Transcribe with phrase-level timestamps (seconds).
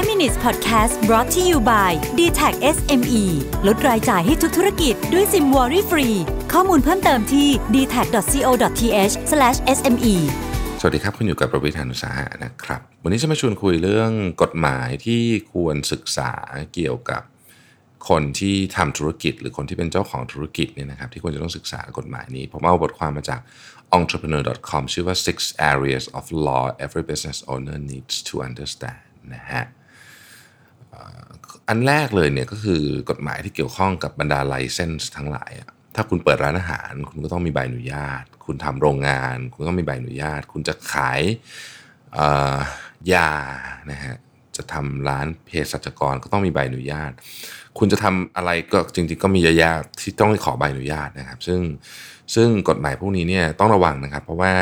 [0.00, 3.24] 5 minutes podcast brought to you by d t a c SME
[3.66, 6.08] ลดรายจ่ายให้ทุกธุรกิจด้วยซิมวอรี่ฟรี
[6.52, 9.14] ข้อมูลเพิ่มเติมที่ d t a c c o t h
[9.76, 10.14] s m e
[10.80, 15.22] สวัสดีครับ คุณอยู่กับประวิทยานุสาหะนะครับ วันนี้จะมาชวนคุยเรื่องกฎหมายที่
[15.52, 16.32] ควรศึกษา
[16.74, 17.22] เกี่ยวกับ
[18.08, 23.40] คนที่ทำธุรกิจ หรือคนที่เป็นเจ้าของธุรกิจเนี่ยนะครับที่ควรจะต้องศึกษากฎหมายนี้ ผมเอาบทความมาจาก
[23.98, 25.36] entrepreneur.com ชื่อว่า six
[25.72, 29.00] areas of law every business owner needs to understand
[29.34, 29.64] นะฮะ
[31.68, 35.52] อันแรกเลยเนี่ยก็คือกฎหมายที่เกี่ยวข้องกับบรรดาไลเซนส์ทั้งหลาย
[35.94, 41.20] ถ้าคุณเปิดร้านอาหาร คุณก็ต้องมีใบอนุญาต คุณทำโรงงาน คุณก็ต้องมีใบอนุญาต คุณจะขาย
[43.12, 43.30] ยา
[43.90, 44.16] นะฮะ
[44.56, 47.12] จะทำร้านเภสัชกรก็ต้องมีใบอนุญาต
[47.78, 51.60] คุณจะทำอะไรก็จริงๆก็มีเยอะแยะที่ต้องขอใบอนุญาตนะครับ ซึ่ง
[52.34, 54.54] ซึ่งกฎหมายพวกนี้เนี่ยต้องระวังนะครับ เพราะว่า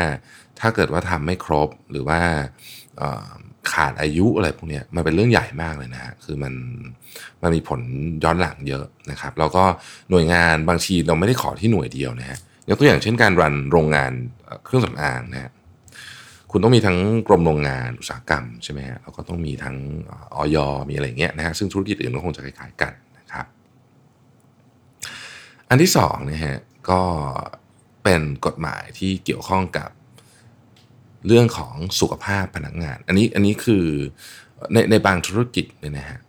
[0.59, 2.19] ถ้าเกิดว่าทำไม่ครบหรือว่า
[3.73, 6.53] ขาดอายุอะไรพวกนี้มันเป็นเรื่องใหญ่มากเลยนะฮะคือมัน
[7.41, 7.81] มันมีผล
[8.23, 9.63] ย้อนหลังเยอะนะครับ แล้วก็
[10.09, 12.39] หน่วยงานบางทีเราไม่ได้ขอที่หน่วยเดียวนะฮะ
[12.69, 14.11] ยกตัวอย่างเช่นการรันโรงงาน
[14.65, 15.51] เครื่องสำอางนะฮะ
[16.51, 19.75] คุณต้องมีทั้งกรมโรงงานอุตสาหกรรมใช่ไหมฮะแล้วก็ต้องมีทั้ง
[20.35, 20.57] ออย
[20.89, 23.45] มีอะไรเงี้ยนะฮะซึ่งธุรกิจอื่นก็คงจะคล้ายๆกันนะครับ
[25.69, 26.57] อันที่สองนะฮะ
[26.89, 27.01] ก็
[28.03, 29.89] เป็นกฎหมายที่เกี่ยวข้องกับ
[31.27, 33.85] เรื่องของสุขภาพพนักงาน อันนี้อันนี้คือ
[34.73, 36.19] ในในบางธุรกิจเนี่ยนะฮะ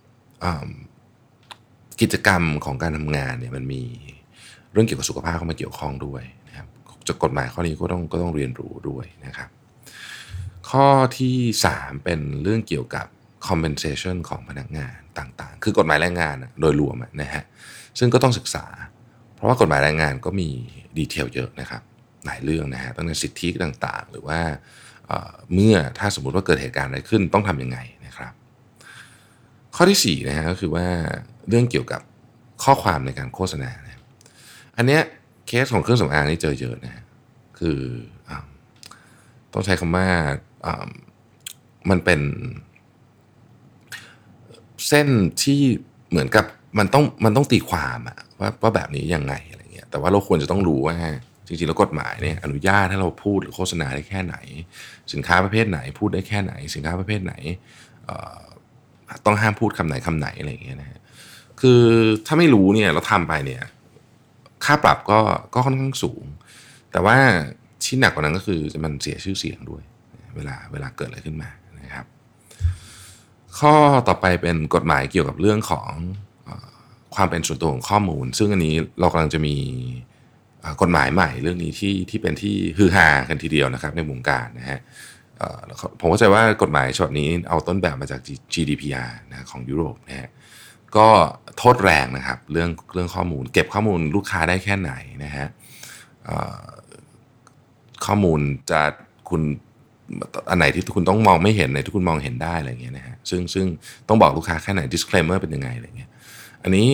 [2.00, 3.82] กิจกรรมของการทำงานเนี่ยมันมี
[4.72, 6.66] เรื่องเกี่ยวกับสุขภาพเข้ามาเกี่ยวข้องด้วยนะครับ
[7.08, 9.48] จากกฎหมายข้อนี้ก็ต้องก็ต้องเรียนรู้ด้วยนะครับ
[10.70, 10.86] ข้อ
[11.19, 11.36] ที่
[11.75, 13.06] 3 เป็นเรื่องเกี่ยวกับ
[13.48, 17.44] compensation ของพนักงานต่างๆ คือกฎหมายแรงงานโดยรวมนะฮะ
[17.98, 18.66] ซึ่งก็ต้องศึกษา
[19.34, 20.48] เพราะว่ากฎหมายแรงงานก็มี
[20.98, 21.82] ดีเทลเยอะนะครับ
[22.26, 24.40] หลายเรื่องนะฮะตั้งแต่สิทธิต่างๆ หรือว่า
[25.54, 28.32] เมื่อถ้าสมมติว่าเกิดเหตุการณ์อะไรขึ้นต้องทำยังไงนะครับ
[29.74, 30.86] ข้อที่4นะฮะก็คือว่า
[31.48, 32.00] เรื่องเกี่ยวกับ
[32.62, 34.00] ข้อความในการโฆษณานะ
[34.76, 35.02] อันเนี้ย
[35.46, 37.04] เคสของเครื่องสำอางนี่เจอเยอะนะฮะ
[37.59, 37.80] คือ
[38.28, 38.30] อ
[39.53, 40.09] ต้องใช้คำว่า
[40.66, 40.88] อ่า
[41.91, 42.20] มันเป็น
[44.88, 45.09] เส้น
[45.42, 45.60] ที่
[46.10, 46.44] เหมือนกับ
[46.78, 50.97] มันต้องมันต้องตีความอะว่าว่าแบบนี้ยังไงอะไรเงี้ยแต่ว่าเราควรจะต้องรู้ว่า
[51.50, 54.37] จริงๆแล้วกฎหมายเนี่ยอนุญาตให้เราพูดหรือโฆษณาได้แค่ไหน
[55.12, 57.34] สินค้าประเภทไหน พูดได้แค่ไหน สินค้าประเภทไหน
[59.27, 61.00] ต้องห้ามพูดคำไหนคำไหนอะไรอย่างเงี้ยนะฮะ
[61.60, 61.83] คือ
[62.27, 63.62] ถ้าไม่รู้เนี่ยเราทำไปเนี่ย
[64.65, 65.19] ค่าปรับก็
[65.55, 66.25] ก็ค่อนข้างสูง
[66.93, 67.16] แต่ว่า
[67.84, 69.83] ที่หนักกว่านั้นก็คือมันเสียชื่อเสียงด้วย
[70.37, 71.50] เวลาเวลาเกิดอะไรขึ้นมา
[71.81, 72.06] นะครับ
[73.59, 73.75] ข้อ
[74.09, 75.89] ต่อไปเป็นกฎหมายเกี่ยวกับเรื่องของ
[77.15, 79.56] ความเป็นส่วนตัวของข้อมูล ซึ่งอันนี้เรากำลังจะมี
[80.82, 84.81] กฎหมายใหม่เรื่องนี้ที่ที่เป็นที่ฮือฮากันทีเดียวนะครับ ในวงการนะฮะ
[86.00, 88.21] ผมเข้าใจว่ากฎหมายฉบับนี้เอาต้นแบบมาจาก
[88.54, 90.28] GDPR นะของยุโรปนะฮะ
[90.97, 91.09] ก็
[91.59, 94.93] โทษแรงนะครับเรื่องเรื่องข้อมูล เก็บข้อมูลลูกค้าได้แค่ไหน
[95.25, 95.47] นะฮะ
[98.06, 98.41] ข้อมูล
[98.71, 98.81] จะ
[99.31, 99.42] คุณ
[100.50, 103.66] อันไหนที่คุณต้องมองไม่เห็นไหนที่คุณมองเห็นได้อะไรเงี้ยนะฮะซึ่งซึ่ง
[104.09, 106.10] ต้องบอกลูกค้าแค่ไหน disclaimer เป็นยังไงอะไรเงี้ย
[106.62, 106.88] อันนี้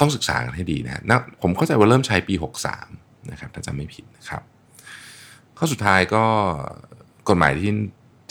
[0.00, 2.99] ต้องศึกษากันให้ดีนะนะผมเข้าใจว่าเริ่มใช้ปี 63
[3.30, 4.42] นะครับถ้าจำไม่ผิดนะครับ
[5.58, 6.24] ข้อสุดท้ายก็
[7.28, 7.72] กฎหมายที่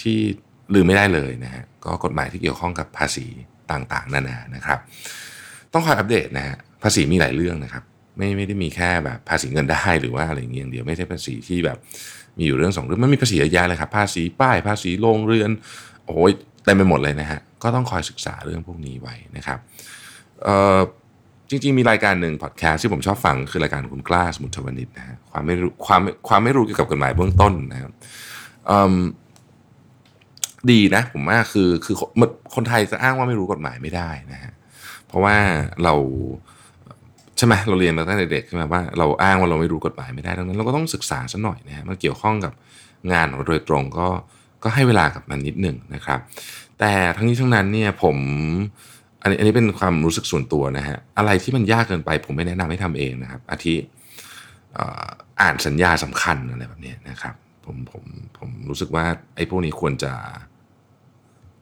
[0.01, 0.17] ที่
[0.73, 3.25] ลืมไม่ได้เลยนะฮะก็กฎหมายที่เกี่ยวข้องกับภาษี
[3.71, 4.79] ต่างๆ นานานะครับ
[5.73, 7.83] ต้องคอยอัปเดตนะฮะภาษีมีหลายเรื่องนะครับ
[8.17, 11.77] ไม่ไม่ได้มีแค่แบบภาษีเงินได้หรือว่าอะไรเงี้ยเดียวไม่ใช่ภาษีที่แบบ
[12.37, 15.49] มีอยู่เรื่องสองเรื่องมันมีภาษีเยอะแยะเลยครับภาษีป้ายภาษีโรงเรือน
[16.05, 16.31] โอ้ย
[16.65, 19.59] เต็มไปหมดเลยนะฮะก็ต้องคอยศึกษาเรื่องพวกนี้ไว้นะครับ
[20.43, 20.79] เอ่อ
[21.49, 27.91] จริง ๆ มีรายการหนึ่งพอดแคสต์ที่ผมชอบฟังคือรายการคุณกล้าสมุทรวณิชนะฮะความไม่รู้ความความไม่รู้เกี่ยวกับกฎหมายเบื้องต้นนะครับ
[30.71, 31.95] ดีนะ ผมว่าคือคือ
[32.55, 34.51] คนไทยจะอ้างว่าไม่รู้กฎหมายไม่ได้นะฮะ
[35.07, 35.35] เพราะว่า
[35.83, 35.93] เรา
[37.37, 42.53] ใช่ไหมเราเรียนมาตั้งแต่เด็กใช่ไหมว่าเราอ้างว่าเราไม่รู้กฎหมายไม่ได้ดังนั้น เราก็ต้องศึกษาสักหน่อยนะฮะมันเกี่ยวข้องกับ
[43.11, 44.07] งานของเราโดยตรงก็
[44.63, 46.19] ก็ให้เวลากับมันนิดหนึ่งนะครับ
[46.79, 48.17] แต่ทั้งนี้ทั้งนั้นเนี่ยผม
[49.21, 53.75] อันนี้อันนี้เป็นความรู้สึกส่วนตัวนะฮะอะไรที่มันยากเกินไป ผมไม่แนะนำให้ทำเองนะครับ อาทิ
[54.77, 55.07] อ่อ
[55.41, 57.35] อ่านสัญญาสำคัญอะไรแบบนี้นะครับ
[57.65, 58.03] ผมผม
[58.37, 59.05] ผมรู้สึกว่า
[59.35, 60.13] ไอ้พวกนี้ควรจะ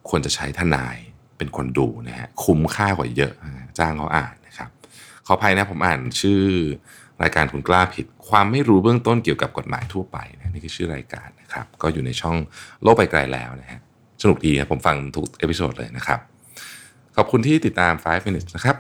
[0.09, 0.97] ควรจะใช้ทนาย
[1.37, 4.69] เป็นคนดูนะฮะคุ้มค่ากว่าเยอะนะฮะจ้างเขาอ่านนะครับ
[5.25, 6.41] ขออภัยนะผมอ่านชื่อ
[7.21, 12.37] รายการคุณกล้าผิด ความไม่รู้เบื้องต้นเกี่ยวกับกฎหมายทั่วไปนะนี่คือชื่อรายการนะครับ ก็อยู่ในช่อง
[12.83, 13.79] โลกไปไกลแล้วนะฮะ
[14.21, 16.19] สนุกดีครับผมฟังทุก episode เลยนะครับ
[17.17, 18.75] ขอบคุณที่ติดตาม 5 minutes นะครับ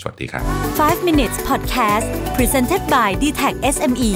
[0.00, 0.42] สวัสดีครับ
[0.80, 2.06] 5 minutes podcast
[2.36, 4.12] presented by d t a c SME